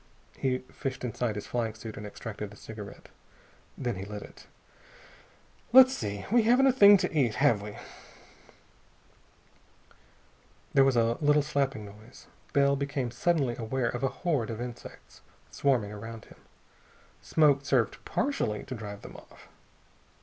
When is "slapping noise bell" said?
11.43-12.75